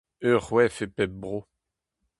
Ur 0.29 0.37
c'hoef 0.47 0.77
e 0.85 0.87
pep 0.95 1.11
bro. 1.21 1.35